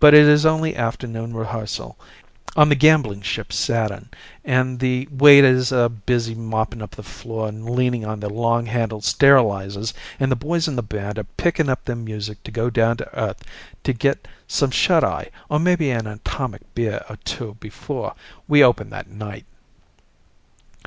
But 0.00 0.12
it 0.12 0.26
is 0.28 0.44
only 0.44 0.76
afternoon 0.76 1.32
rehearsal 1.32 1.96
on 2.56 2.68
the 2.68 2.74
gambling 2.74 3.22
ship 3.22 3.54
Saturn, 3.54 4.10
and 4.44 4.80
the 4.80 5.08
waiters 5.10 5.72
are 5.72 5.88
busy 5.88 6.34
mopping 6.34 6.82
up 6.82 6.90
the 6.90 7.02
floor 7.02 7.48
and 7.48 7.64
leaning 7.64 8.04
on 8.04 8.20
their 8.20 8.28
long 8.28 8.66
handled 8.66 9.02
sterilizers, 9.04 9.94
and 10.20 10.30
the 10.30 10.36
boys 10.36 10.68
in 10.68 10.76
the 10.76 10.82
band 10.82 11.18
are 11.18 11.24
picking 11.38 11.70
up 11.70 11.86
their 11.86 11.96
music 11.96 12.42
to 12.42 12.50
go 12.50 12.68
down 12.68 12.98
to 12.98 13.18
Earth 13.18 13.42
to 13.84 13.94
get 13.94 14.28
some 14.46 14.70
shut 14.70 15.02
eye 15.02 15.30
or 15.48 15.58
maybe 15.58 15.88
an 15.90 16.06
atomic 16.06 16.60
beer 16.74 17.02
or 17.08 17.16
two 17.24 17.56
before 17.58 18.14
we 18.46 18.62
open 18.62 18.90
that 18.90 19.08
night. 19.08 19.46